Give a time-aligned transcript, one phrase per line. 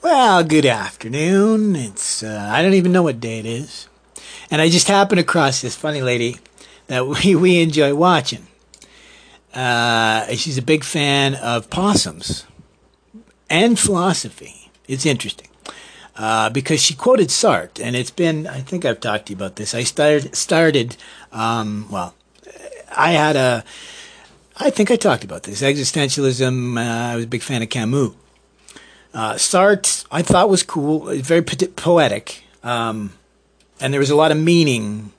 [0.00, 1.74] Well, good afternoon.
[1.74, 3.88] It's uh, I don't even know what day it is,
[4.48, 6.36] and I just happened across this funny lady
[6.86, 8.46] that we we enjoy watching.
[9.52, 12.46] Uh, she's a big fan of possums
[13.50, 14.70] and philosophy.
[14.86, 15.48] It's interesting
[16.14, 19.56] uh, because she quoted Sartre, and it's been I think I've talked to you about
[19.56, 19.74] this.
[19.74, 20.96] I started started
[21.32, 22.14] um, well,
[22.96, 23.64] I had a
[24.58, 26.78] I think I talked about this existentialism.
[26.78, 28.12] Uh, I was a big fan of Camus.
[29.18, 33.14] Uh, Sartre, I thought was cool, very poetic, um,
[33.80, 35.10] and there was a lot of meaning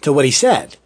[0.00, 0.78] to what he said.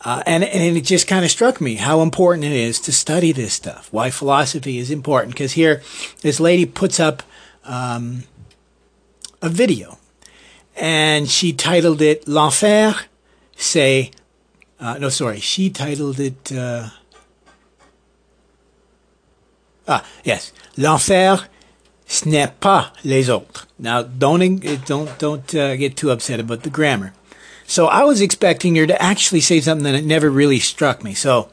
[0.00, 3.32] Uh, and, and it just kind of struck me how important it is to study
[3.32, 5.34] this stuff, why philosophy is important.
[5.34, 5.82] Because here,
[6.20, 7.24] this lady puts up
[7.64, 8.22] um,
[9.42, 9.98] a video,
[10.76, 12.94] and she titled it L'Enfer,
[13.56, 14.12] c'est.
[14.78, 16.52] Uh, no, sorry, she titled it.
[16.52, 16.90] Uh,
[19.88, 20.52] ah, yes.
[20.76, 21.48] L'Enfer,
[22.06, 23.66] ce n'est pas les autres.
[23.78, 27.12] Now, don't don't don't uh, get too upset about the grammar.
[27.66, 31.14] So I was expecting her to actually say something that never really struck me.
[31.14, 31.48] So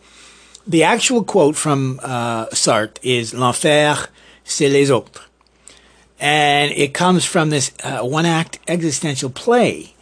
[0.67, 4.07] the actual quote from uh, Sartre is "L'enfer,
[4.43, 5.21] c'est les autres,"
[6.19, 9.93] and it comes from this uh, one-act existential play.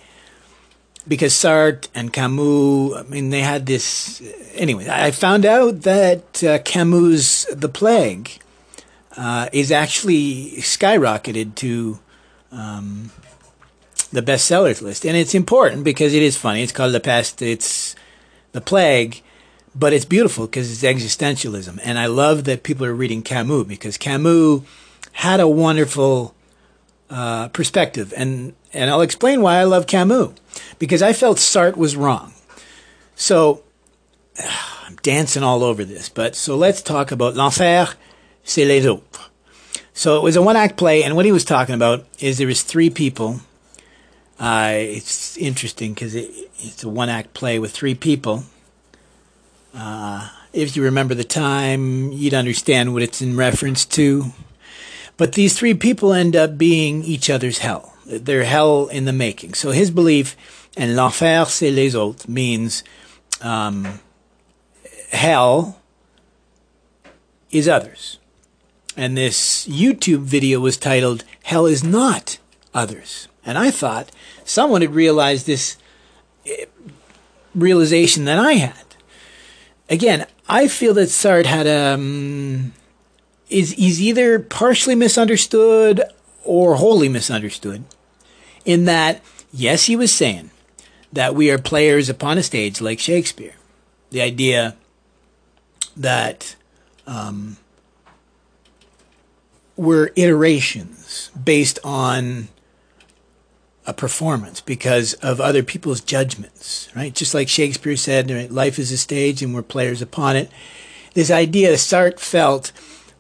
[1.08, 4.22] Because Sartre and Camus, I mean, they had this.
[4.54, 8.40] Anyway, I found out that uh, Camus' *The Plague*
[9.18, 12.00] uh, is actually skyrocketed to
[12.52, 13.12] um,
[14.12, 16.64] the bestsellers list, and it's important because it is funny.
[16.64, 17.42] It's called the pest.
[17.42, 17.96] It's
[18.52, 19.22] the plague,
[19.76, 23.98] but it's beautiful because it's existentialism, and I love that people are reading Camus because
[23.98, 24.62] Camus
[25.14, 26.36] had a wonderful
[27.10, 30.34] uh, perspective, and and I'll explain why I love Camus
[30.78, 32.34] because I felt Sartre was wrong.
[33.16, 33.64] So
[34.86, 37.94] I'm dancing all over this, but so let's talk about l'enfer
[38.50, 39.30] c'est les autres.
[39.94, 42.48] So it was a one act play, and what he was talking about is there
[42.48, 43.42] was three people.
[44.40, 48.46] Uh, it's interesting because it, it's a one act play with three people.
[49.76, 54.26] Uh, if you remember the time, you'd understand what it's in reference to.
[55.18, 57.94] But these three people end up being each other's hell.
[58.06, 59.54] They're hell in the making.
[59.54, 60.36] So his belief,
[60.78, 62.84] and l'enfer c'est les autres, means
[63.42, 64.00] um,
[65.12, 65.82] hell
[67.52, 68.19] is others.
[69.00, 72.38] And this YouTube video was titled, Hell is Not
[72.74, 73.30] Others.
[73.46, 74.12] And I thought
[74.44, 75.78] someone had realized this
[76.46, 76.66] eh,
[77.56, 78.98] realization that I had.
[79.90, 82.74] Again, I feel that Sartre had um,
[83.50, 86.04] is is either partially misunderstood
[86.44, 87.86] or wholly misunderstood.
[88.66, 89.22] In that,
[89.54, 90.52] yes, he was saying
[91.14, 93.56] that we are players upon a stage like Shakespeare.
[94.10, 94.76] The idea
[95.96, 96.58] that
[97.08, 97.56] um,
[99.80, 102.50] were iterations based on
[103.86, 107.16] a performance because of other people's judgments, right?
[107.16, 108.52] Just like Shakespeare said, right?
[108.52, 110.52] life is a stage and we're players upon it.
[111.14, 112.74] This idea Sartre felt,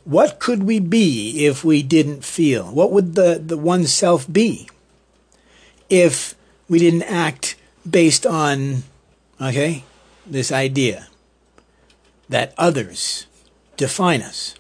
[0.03, 2.65] what could we be if we didn't feel?
[2.65, 4.67] What would the, the one self be
[5.89, 6.35] if
[6.67, 7.55] we didn't act
[7.89, 8.83] based on,
[9.39, 9.85] okay,
[10.27, 11.07] this idea
[12.27, 13.27] that others
[13.77, 14.58] define us?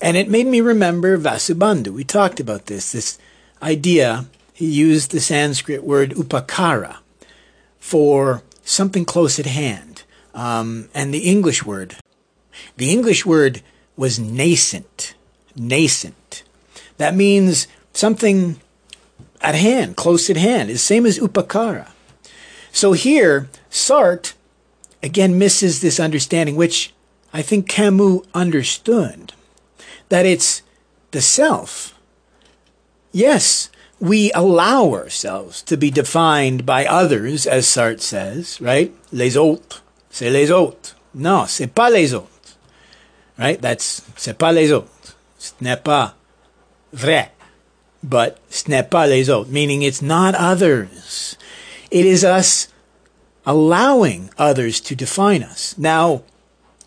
[0.00, 1.88] And it made me remember Vasubandhu.
[1.88, 3.18] We talked about this, this
[3.62, 4.26] idea.
[4.52, 6.96] He used the Sanskrit word upakara
[7.78, 10.02] for something close at hand.
[10.34, 11.96] Um, and the English word,
[12.76, 13.62] the English word
[13.96, 15.14] was nascent.
[15.54, 16.42] Nascent.
[16.98, 18.60] That means something
[19.40, 21.90] at hand, close at hand, is same as upakara.
[22.70, 24.34] So here, Sartre
[25.02, 26.92] again misses this understanding, which
[27.32, 29.32] I think Camus understood
[30.08, 30.62] that it's
[31.10, 31.98] the self.
[33.12, 38.92] Yes, we allow ourselves to be defined by others, as Sartre says, right?
[39.12, 39.82] Les autres.
[40.10, 40.94] C'est les autres.
[41.14, 42.56] Non, c'est pas les autres.
[43.38, 43.60] Right?
[43.60, 45.14] That's, c'est pas les autres.
[45.38, 46.14] Ce n'est pas
[46.92, 47.30] vrai.
[48.02, 51.36] But ce n'est pas les autres, meaning it's not others.
[51.90, 52.68] It is us
[53.44, 55.76] allowing others to define us.
[55.78, 56.22] Now,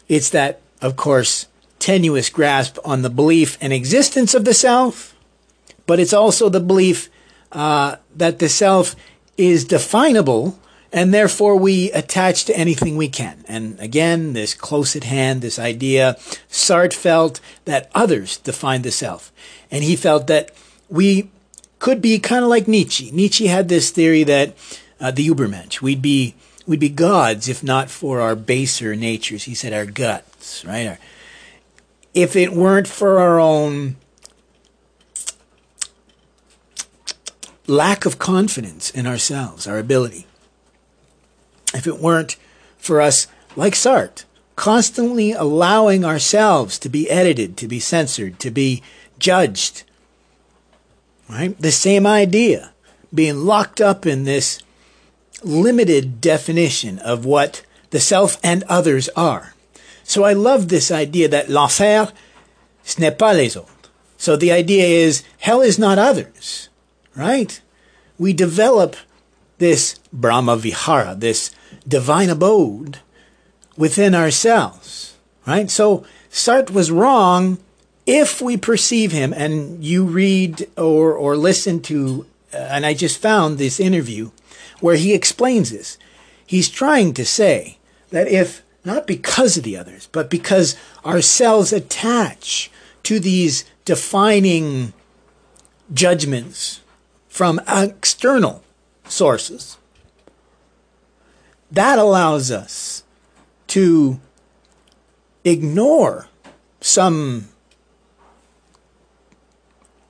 [0.08, 1.48] it's that, of course,
[1.80, 5.16] tenuous grasp on the belief and existence of the self,
[5.86, 7.10] but it's also the belief
[7.52, 8.96] uh, that the self
[9.38, 10.60] is definable
[10.92, 13.44] and therefore we attach to anything we can.
[13.48, 16.16] And again, this close at hand, this idea,
[16.50, 19.32] Sartre felt that others define the self.
[19.70, 20.52] And he felt that
[20.90, 21.30] we
[21.78, 23.12] could be kind of like Nietzsche.
[23.12, 24.56] Nietzsche had this theory that
[25.00, 26.34] uh, the Übermensch, we'd be,
[26.66, 29.44] we'd be gods if not for our baser natures.
[29.44, 30.88] He said our guts, right?
[30.88, 31.00] Our,
[32.14, 33.96] if it weren't for our own
[37.68, 40.26] lack of confidence in ourselves, our ability,
[41.74, 42.36] if it weren't
[42.78, 44.26] for us, like Sartre,
[44.56, 48.82] constantly allowing ourselves to be edited, to be censored, to be
[49.20, 49.84] judged.
[51.30, 51.58] Right?
[51.60, 52.74] The same idea,
[53.14, 54.62] being locked up in this
[55.44, 59.54] limited definition of what the self and others are.
[60.10, 62.12] So I love this idea that l'enfer,
[62.84, 63.92] ce n'est pas les autres.
[64.18, 66.70] So the idea is hell is not others,
[67.16, 67.62] right?
[68.18, 68.96] We develop
[69.60, 71.52] this Brahma Vihara, this
[71.88, 72.98] divine abode
[73.78, 75.16] within ourselves,
[75.46, 75.70] right?
[75.70, 77.60] So Sartre was wrong
[78.08, 83.22] if we perceive him, and you read or, or listen to, uh, and I just
[83.22, 84.32] found this interview
[84.80, 86.00] where he explains this.
[86.48, 87.78] He's trying to say
[88.10, 92.72] that if, not because of the others, but because ourselves attach
[93.04, 94.94] to these defining
[95.94, 96.82] judgments
[97.28, 98.64] from external
[99.06, 99.78] sources,
[101.72, 103.04] that allows us
[103.68, 104.20] to
[105.44, 106.28] ignore
[106.82, 107.50] some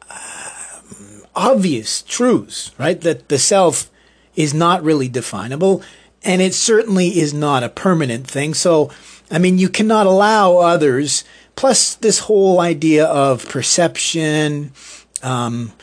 [0.09, 2.99] um, obvious truths, right?
[3.01, 3.89] That the self
[4.35, 5.81] is not really definable,
[6.23, 8.53] and it certainly is not a permanent thing.
[8.53, 8.91] So,
[9.31, 11.23] I mean, you cannot allow others,
[11.55, 14.71] plus this whole idea of perception.
[15.23, 15.73] Um,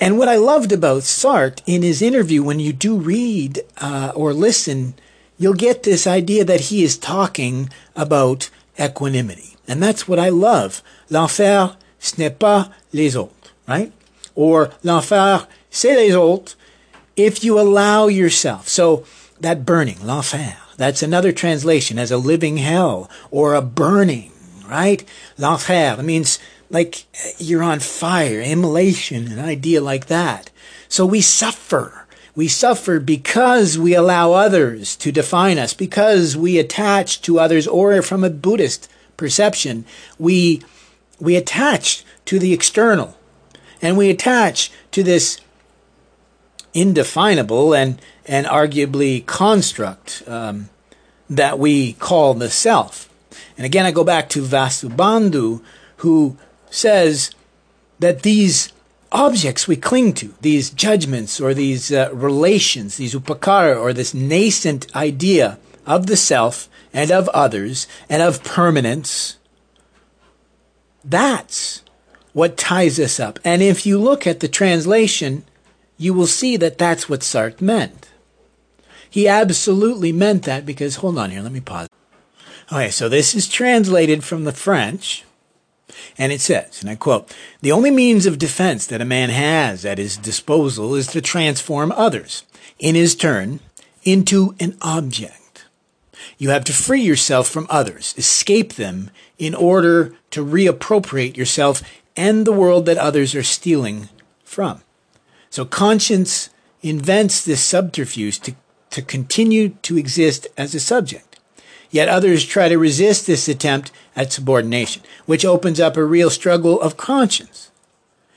[0.00, 4.32] and what I loved about Sartre in his interview, when you do read uh, or
[4.32, 4.94] listen,
[5.38, 9.56] you'll get this idea that he is talking about equanimity.
[9.68, 10.82] And that's what I love.
[11.10, 13.92] L'enfer, ce n'est pas les autres, right?
[14.34, 16.56] Or l'enfer, c'est les autres,
[17.16, 18.68] if you allow yourself.
[18.68, 19.04] So
[19.40, 24.32] that burning, l'enfer, that's another translation as a living hell or a burning,
[24.66, 25.04] right?
[25.38, 26.38] L'enfer means
[26.70, 27.04] like
[27.38, 30.50] you're on fire, immolation, an idea like that.
[30.88, 32.06] So we suffer.
[32.34, 38.00] We suffer because we allow others to define us, because we attach to others, or
[38.02, 39.84] from a Buddhist perception,
[40.18, 40.62] we,
[41.18, 43.16] we attach to the external
[43.82, 45.40] and we attach to this
[46.72, 50.70] indefinable and, and arguably construct um,
[51.28, 53.10] that we call the self.
[53.56, 55.60] And again, I go back to Vasubandhu,
[55.96, 56.38] who
[56.70, 57.32] says
[57.98, 58.72] that these
[59.10, 64.94] objects we cling to, these judgments or these uh, relations, these upakara, or this nascent
[64.94, 69.38] idea of the self and of others and of permanence,
[71.04, 71.82] that's
[72.32, 73.40] what ties us up.
[73.44, 75.42] And if you look at the translation,
[75.98, 78.09] you will see that that's what Sartre meant.
[79.10, 81.88] He absolutely meant that because, hold on here, let me pause.
[82.72, 85.24] Okay, so this is translated from the French,
[86.16, 89.84] and it says, and I quote, the only means of defense that a man has
[89.84, 92.44] at his disposal is to transform others,
[92.78, 93.58] in his turn,
[94.04, 95.66] into an object.
[96.38, 101.82] You have to free yourself from others, escape them, in order to reappropriate yourself
[102.16, 104.08] and the world that others are stealing
[104.44, 104.82] from.
[105.48, 106.50] So conscience
[106.82, 108.54] invents this subterfuge to,
[108.90, 111.38] to continue to exist as a subject.
[111.90, 116.80] Yet others try to resist this attempt at subordination, which opens up a real struggle
[116.80, 117.70] of conscience,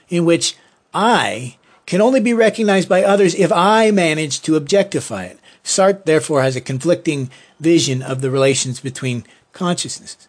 [0.10, 0.56] in which
[0.94, 5.40] I can only be recognized by others if I manage to objectify it.
[5.64, 7.30] Sartre, therefore, has a conflicting
[7.60, 10.28] vision of the relations between consciousnesses.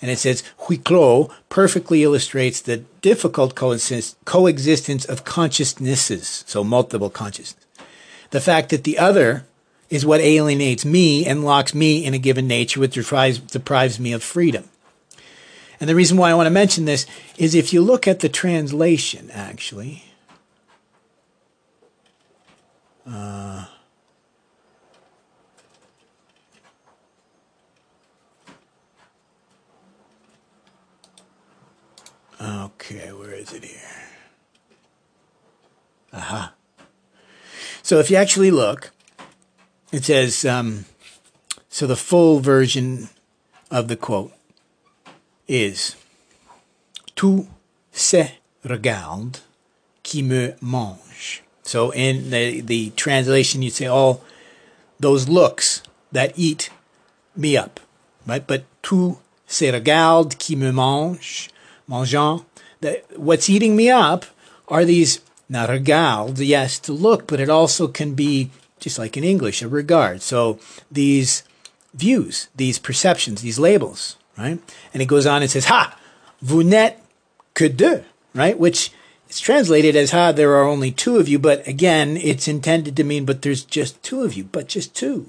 [0.00, 7.61] And it says, Huis clos perfectly illustrates the difficult coexistence of consciousnesses, so multiple consciousness.
[8.32, 9.44] The fact that the other
[9.90, 14.14] is what alienates me and locks me in a given nature, which deprives, deprives me
[14.14, 14.64] of freedom.
[15.78, 18.30] And the reason why I want to mention this is if you look at the
[18.30, 20.04] translation, actually,
[23.06, 23.66] uh,
[32.40, 33.78] Okay, where is it here?
[36.12, 36.54] Aha.
[37.82, 38.90] So if you actually look,
[39.90, 40.84] it says, um,
[41.68, 43.08] so the full version
[43.70, 44.32] of the quote
[45.48, 45.96] is
[47.16, 47.46] Tout
[47.90, 49.40] se regarde
[50.02, 51.42] qui me mange.
[51.62, 54.22] So in the, the translation, you'd say, all
[54.98, 56.70] those looks that eat
[57.36, 57.80] me up,
[58.26, 58.46] right?
[58.46, 61.50] But tout se regarde qui me mange
[61.88, 62.44] mangeant,
[62.80, 64.26] that what's eating me up
[64.68, 69.24] are these, not regard, yes, to look, but it also can be, just like in
[69.24, 70.22] English, a regard.
[70.22, 70.58] So
[70.90, 71.42] these
[71.94, 74.58] views, these perceptions, these labels, right?
[74.92, 75.96] And it goes on and says, ha,
[76.40, 76.96] vous n'êtes
[77.54, 78.58] que deux, right?
[78.58, 78.92] Which
[79.28, 83.04] it's translated as ha, there are only two of you, but again, it's intended to
[83.04, 85.28] mean, but there's just two of you, but just two.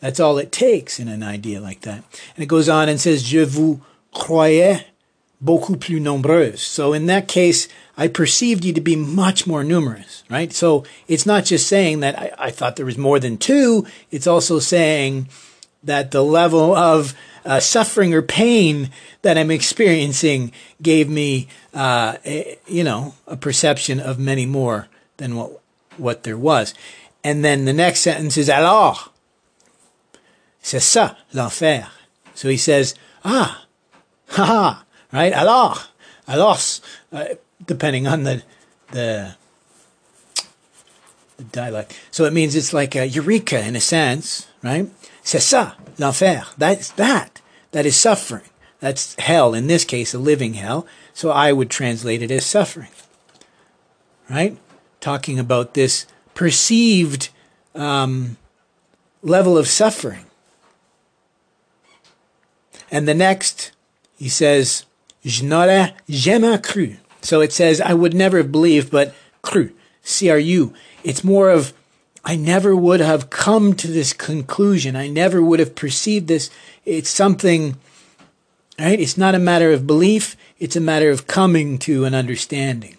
[0.00, 2.04] That's all it takes in an idea like that.
[2.34, 3.80] And it goes on and says, Je vous
[4.14, 4.84] croyais
[5.40, 6.58] beaucoup plus nombreuses.
[6.58, 10.52] So in that case, I perceived you to be much more numerous, right?
[10.52, 13.86] So it's not just saying that I, I thought there was more than two.
[14.10, 15.28] It's also saying
[15.82, 17.14] that the level of
[17.44, 18.90] uh, suffering or pain
[19.22, 20.52] that I'm experiencing
[20.82, 25.60] gave me, uh, a, you know, a perception of many more than what
[25.96, 26.74] what there was.
[27.24, 29.12] And then the next sentence is alors.
[30.62, 31.88] C'est ça l'enfer.
[32.34, 33.64] So he says, ah,
[34.28, 35.32] ha ha, right?
[35.32, 35.88] Alors,
[36.26, 36.80] alors,
[37.12, 37.24] uh,
[37.64, 38.42] depending on the
[38.92, 39.34] the
[41.36, 41.98] the dialect.
[42.10, 44.90] So it means it's like eureka in a sense, right?
[45.22, 46.44] C'est ça, l'enfer.
[46.56, 47.40] That's that.
[47.72, 48.48] That is suffering.
[48.80, 50.86] That's hell, in this case, a living hell.
[51.12, 52.90] So I would translate it as suffering.
[54.30, 54.56] Right?
[55.00, 57.30] Talking about this perceived
[57.74, 58.36] um,
[59.22, 60.26] level of suffering.
[62.90, 63.72] And the next,
[64.16, 64.84] he says,
[65.28, 66.96] Je n'aurais jamais cru.
[67.20, 70.72] So it says, I would never have believed, but cru, C-R-U.
[71.04, 71.74] It's more of,
[72.24, 74.96] I never would have come to this conclusion.
[74.96, 76.48] I never would have perceived this.
[76.86, 77.76] It's something,
[78.78, 78.98] right?
[78.98, 80.34] It's not a matter of belief.
[80.58, 82.96] It's a matter of coming to an understanding.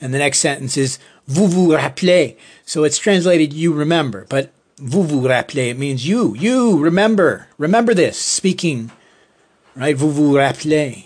[0.00, 2.36] And the next sentence is, vous vous rappelez.
[2.66, 7.94] So it's translated, you remember, but vous vous rappelez, it means you, you remember, remember
[7.94, 8.90] this, speaking,
[9.76, 9.96] right?
[9.96, 11.04] Vous vous rappelez.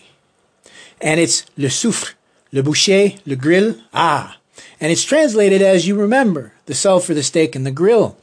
[1.00, 2.14] And it's le soufre,
[2.52, 4.36] le boucher, le grill, ah.
[4.80, 8.16] And it's translated as you remember, the sulfur, the steak, and the grill.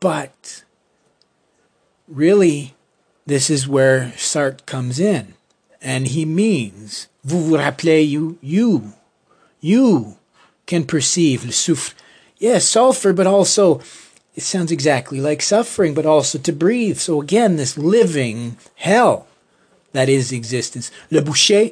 [0.00, 0.64] But
[2.08, 2.74] really,
[3.26, 5.34] this is where Sartre comes in.
[5.80, 8.94] And he means, vous vous rappelez, you, you,
[9.60, 10.16] you
[10.66, 11.94] can perceive le soufre.
[12.38, 13.80] Yes, sulfur, but also,
[14.34, 16.98] it sounds exactly like suffering, but also to breathe.
[16.98, 19.26] So again, this living hell
[19.94, 20.90] that is existence.
[21.10, 21.70] Le boucher,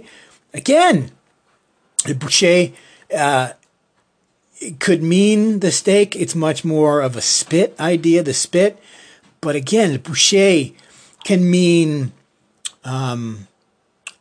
[0.55, 1.11] again,
[2.07, 2.73] le boucher
[3.15, 3.53] uh,
[4.79, 6.17] could mean the steak.
[6.17, 8.79] It's much more of a spit idea, the spit.
[9.41, 10.73] But again, le boucher
[11.25, 12.13] can mean
[12.85, 13.49] um,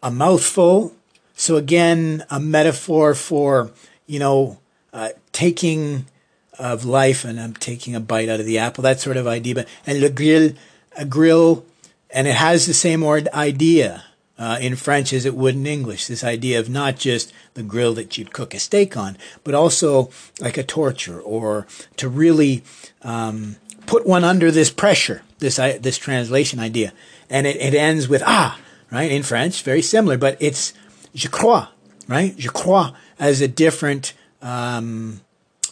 [0.02, 0.94] a mouthful.
[1.36, 3.72] So again, a metaphor for,
[4.08, 4.60] you know,
[4.94, 6.06] uh, taking
[6.60, 9.56] of life and I'm taking a bite out of the apple, that sort of idea.
[9.56, 10.54] But, and le grill,
[10.98, 11.66] a grill,
[12.14, 14.04] and it has the same idea
[14.38, 16.08] uh, in French as it would in English.
[16.08, 20.10] This idea of not just the grill that you'd cook a steak on, but also
[20.40, 22.64] like a torture or to really
[23.04, 25.22] um, put one under this pressure.
[25.40, 26.94] This this translation idea,
[27.30, 28.60] and it, it ends with ah
[28.92, 30.74] right in French, very similar, but it's
[31.14, 31.68] je crois
[32.08, 35.22] right je crois as a different um,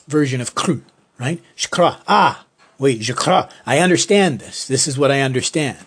[0.08, 0.84] version of cru
[1.18, 2.46] right je crois ah
[2.78, 4.68] wait je crois I understand this.
[4.68, 5.78] This is what I understand.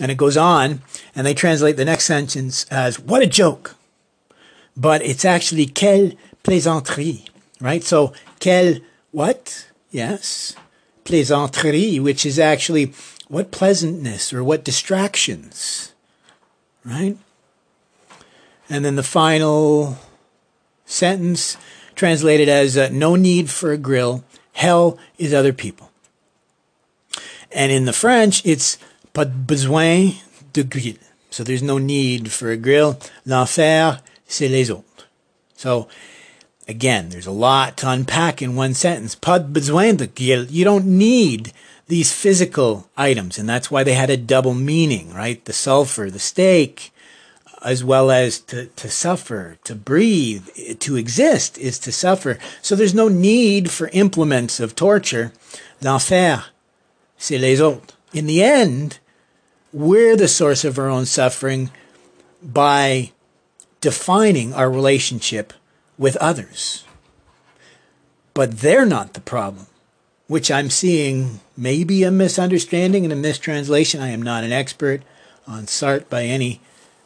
[0.00, 0.80] And it goes on,
[1.14, 3.76] and they translate the next sentence as, what a joke.
[4.76, 7.28] But it's actually, quelle plaisanterie,
[7.60, 7.84] right?
[7.84, 8.76] So, quelle,
[9.10, 9.68] what?
[9.90, 10.56] Yes.
[11.04, 12.94] Plaisanterie, which is actually,
[13.28, 15.92] what pleasantness or what distractions,
[16.84, 17.16] right?
[18.70, 19.98] And then the final
[20.86, 21.56] sentence
[21.94, 24.24] translated as, uh, no need for a grill.
[24.54, 25.90] Hell is other people.
[27.52, 28.78] And in the French, it's
[29.12, 30.14] Pas de besoin
[30.52, 30.98] de grill.
[31.30, 32.98] So there's no need for a grill.
[33.24, 35.06] L'enfer, c'est les autres.
[35.56, 35.88] So
[36.68, 39.14] again, there's a lot to unpack in one sentence.
[39.14, 40.44] Pas de besoin de grill.
[40.44, 41.52] You don't need
[41.88, 43.38] these physical items.
[43.38, 45.44] And that's why they had a double meaning, right?
[45.44, 46.92] The sulfur, the steak,
[47.62, 50.48] as well as to, to suffer, to breathe,
[50.78, 52.38] to exist is to suffer.
[52.62, 55.32] So there's no need for implements of torture.
[55.82, 56.44] L'enfer,
[57.18, 58.98] c'est les autres in the end,
[59.72, 61.70] we're the source of our own suffering
[62.42, 63.12] by
[63.80, 65.52] defining our relationship
[65.98, 66.84] with others.
[68.34, 69.66] But they're not the problem,
[70.26, 74.00] which I'm seeing maybe a misunderstanding and a mistranslation.
[74.00, 75.02] I am not an expert
[75.46, 76.60] on Sartre by any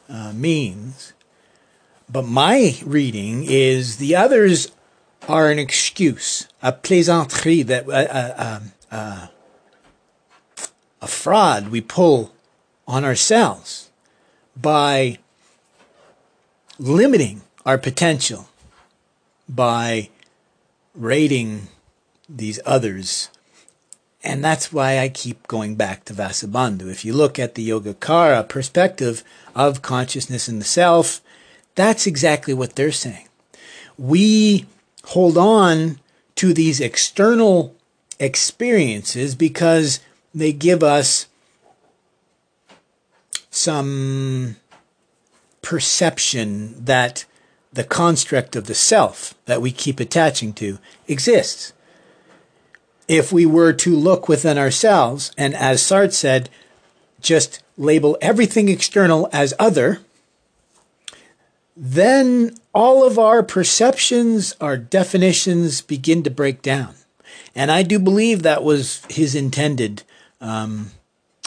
[0.08, 1.12] uh, means.
[2.10, 4.70] But my reading is the others
[5.26, 9.26] are an excuse, a plaisanterie that uh, uh, um, uh
[11.00, 12.33] a fraud we pull
[12.86, 13.90] on ourselves
[14.56, 15.18] by
[16.78, 18.48] limiting our potential
[19.48, 20.08] by
[20.94, 21.68] rating
[22.28, 23.30] these others.
[24.22, 26.90] And that's why I keep going back to Vasubandhu.
[26.90, 29.22] If you look at the Yogacara perspective
[29.54, 31.20] of consciousness in the self,
[31.74, 33.28] that's exactly what they're saying.
[33.98, 34.66] we
[35.08, 36.00] hold on
[36.36, 37.74] to these external
[38.18, 40.00] experiences because
[40.34, 41.26] they give us
[43.54, 44.56] some
[45.62, 47.24] perception that
[47.72, 51.72] the construct of the self that we keep attaching to exists.
[53.06, 56.50] If we were to look within ourselves and, as Sartre said,
[57.20, 60.00] just label everything external as other,
[61.76, 66.94] then all of our perceptions, our definitions begin to break down.
[67.54, 70.02] And I do believe that was his intended
[70.40, 70.90] um,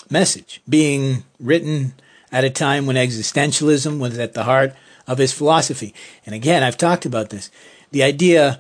[0.10, 1.94] message, being written
[2.32, 4.74] at a time when existentialism was at the heart
[5.08, 5.94] of his philosophy.
[6.26, 7.50] And again, I've talked about this.
[7.92, 8.60] The idea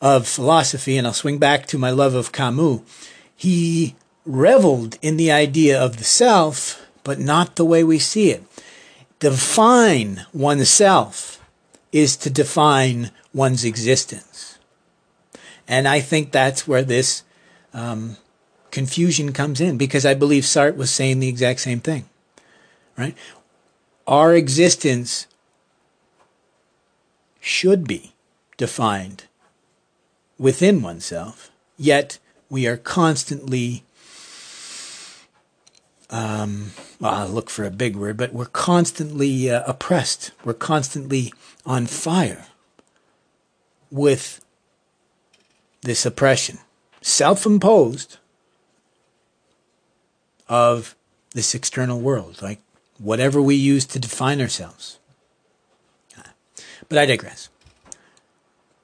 [0.00, 2.80] of philosophy, and I'll swing back to my love of Camus,
[3.36, 3.94] he
[4.26, 8.42] reveled in the idea of the self, but not the way we see it.
[9.18, 11.40] Define oneself
[11.92, 14.58] is to define one's existence.
[15.68, 17.22] And I think that's where this
[17.72, 18.16] um,
[18.74, 22.06] confusion comes in because I believe Sartre was saying the exact same thing,
[22.98, 23.16] right?
[24.04, 25.28] Our existence
[27.40, 28.14] should be
[28.56, 29.24] defined
[30.38, 32.18] within oneself, yet
[32.50, 33.84] we are constantly,
[36.10, 40.32] um, well, I'll look for a big word, but we're constantly uh, oppressed.
[40.44, 41.32] We're constantly
[41.64, 42.46] on fire
[43.88, 44.44] with
[45.82, 46.58] this oppression,
[47.02, 48.18] self imposed,
[50.48, 50.94] of
[51.32, 52.60] this external world, like
[52.98, 54.98] whatever we use to define ourselves.
[56.88, 57.48] But I digress.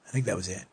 [0.07, 0.65] I think that was it.